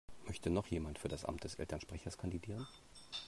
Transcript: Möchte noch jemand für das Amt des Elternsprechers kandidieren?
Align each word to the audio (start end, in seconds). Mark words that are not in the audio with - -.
Möchte 0.25 0.49
noch 0.49 0.65
jemand 0.65 0.97
für 0.97 1.09
das 1.09 1.25
Amt 1.25 1.43
des 1.43 1.53
Elternsprechers 1.59 2.17
kandidieren? 2.17 2.65